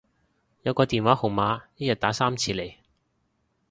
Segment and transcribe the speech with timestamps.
[0.63, 2.73] 有個電話號碼一日打三次嚟